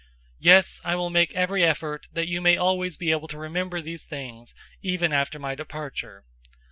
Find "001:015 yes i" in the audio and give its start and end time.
0.37-0.95